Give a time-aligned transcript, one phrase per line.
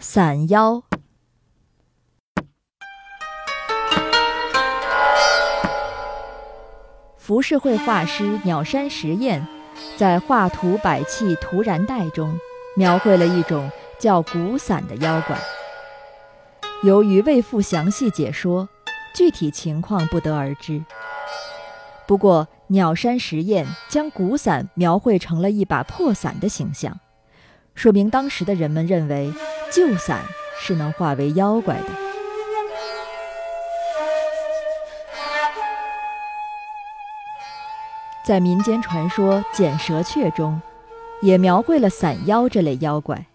[0.00, 0.84] 伞妖。
[7.16, 9.44] 浮世绘画师鸟山石燕，
[9.96, 12.38] 在《画图百器图然带》中，
[12.76, 15.36] 描绘了一种叫古伞的妖怪。
[16.84, 18.68] 由于未附详细解说，
[19.12, 20.80] 具体情况不得而知。
[22.06, 27.00] 不过，鸟山石燕将古伞描绘成了一把破伞的形象，
[27.74, 29.32] 说明当时的人们认为
[29.70, 30.24] 旧伞
[30.58, 31.86] 是能化为妖怪的。
[38.24, 40.60] 在民间传说《剪蛇雀》中，
[41.22, 43.26] 也描绘了伞妖这类妖怪。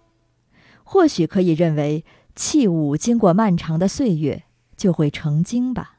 [0.84, 4.44] 或许可以认为，器物经过漫长的岁月
[4.78, 5.96] 就会成精吧。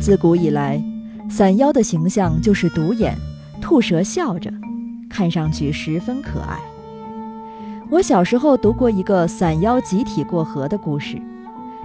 [0.00, 0.82] 自古以来，
[1.28, 3.16] 伞妖的形象就是独眼、
[3.60, 4.50] 吐舌笑着，
[5.08, 6.58] 看上去十分可爱。
[7.90, 11.20] 我小时候读过一个伞妖集体过河的故事，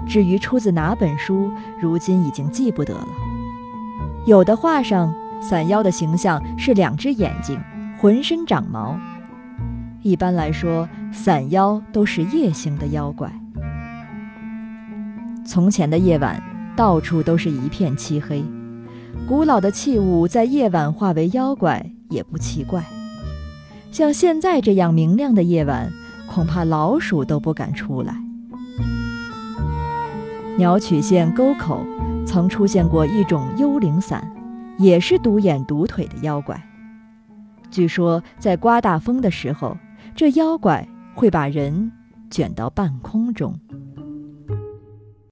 [0.07, 3.07] 至于出自哪本书，如今已经记不得了。
[4.25, 7.59] 有的画上伞妖的形象是两只眼睛，
[7.99, 8.97] 浑身长毛。
[10.01, 13.31] 一般来说，伞妖都是夜行的妖怪。
[15.45, 16.41] 从前的夜晚。
[16.73, 18.43] 到处都是一片漆黑，
[19.27, 22.83] 古老的器物在夜晚化为妖怪也不奇怪。
[23.91, 25.91] 像现在这样明亮的夜晚，
[26.27, 28.15] 恐怕老鼠都不敢出来。
[30.57, 31.85] 鸟取县沟口
[32.25, 34.31] 曾出现过一种幽灵伞，
[34.77, 36.61] 也是独眼独腿的妖怪。
[37.69, 39.77] 据说在刮大风的时候，
[40.13, 41.91] 这妖怪会把人
[42.29, 43.57] 卷到半空中。